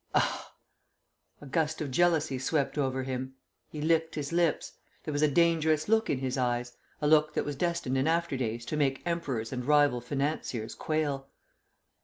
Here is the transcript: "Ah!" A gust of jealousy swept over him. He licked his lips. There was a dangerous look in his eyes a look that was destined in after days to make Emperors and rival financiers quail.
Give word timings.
"Ah!" 0.15 0.55
A 1.41 1.45
gust 1.45 1.79
of 1.79 1.91
jealousy 1.91 2.39
swept 2.39 2.75
over 2.75 3.03
him. 3.03 3.35
He 3.69 3.83
licked 3.83 4.15
his 4.15 4.33
lips. 4.33 4.71
There 5.03 5.11
was 5.11 5.21
a 5.21 5.27
dangerous 5.27 5.87
look 5.87 6.09
in 6.09 6.17
his 6.17 6.39
eyes 6.39 6.75
a 7.03 7.07
look 7.07 7.35
that 7.35 7.45
was 7.45 7.55
destined 7.55 7.99
in 7.99 8.07
after 8.07 8.35
days 8.35 8.65
to 8.65 8.77
make 8.77 9.03
Emperors 9.05 9.53
and 9.53 9.63
rival 9.63 10.01
financiers 10.01 10.73
quail. 10.73 11.27